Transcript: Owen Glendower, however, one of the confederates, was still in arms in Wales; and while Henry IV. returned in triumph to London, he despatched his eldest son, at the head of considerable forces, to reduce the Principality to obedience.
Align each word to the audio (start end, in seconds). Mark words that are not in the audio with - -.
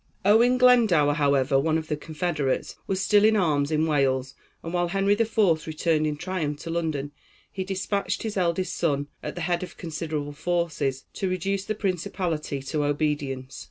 Owen 0.25 0.57
Glendower, 0.57 1.13
however, 1.13 1.59
one 1.59 1.77
of 1.77 1.87
the 1.87 1.95
confederates, 1.95 2.75
was 2.87 2.99
still 2.99 3.23
in 3.23 3.35
arms 3.35 3.69
in 3.69 3.85
Wales; 3.85 4.33
and 4.63 4.73
while 4.73 4.87
Henry 4.87 5.13
IV. 5.13 5.37
returned 5.67 6.07
in 6.07 6.17
triumph 6.17 6.57
to 6.61 6.71
London, 6.71 7.11
he 7.51 7.63
despatched 7.63 8.23
his 8.23 8.35
eldest 8.35 8.75
son, 8.75 9.09
at 9.21 9.35
the 9.35 9.41
head 9.41 9.61
of 9.61 9.77
considerable 9.77 10.33
forces, 10.33 11.05
to 11.13 11.29
reduce 11.29 11.65
the 11.65 11.75
Principality 11.75 12.63
to 12.63 12.83
obedience. 12.83 13.59